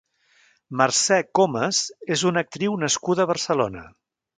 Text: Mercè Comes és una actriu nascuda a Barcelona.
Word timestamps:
Mercè 0.81 1.19
Comes 1.41 1.83
és 2.19 2.27
una 2.33 2.45
actriu 2.47 2.83
nascuda 2.87 3.27
a 3.27 3.33
Barcelona. 3.37 3.91